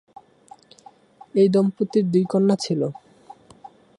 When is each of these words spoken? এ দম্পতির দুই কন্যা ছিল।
এ 1.35 1.43
দম্পতির 1.53 2.05
দুই 2.13 2.23
কন্যা 2.31 2.55
ছিল। 2.55 2.81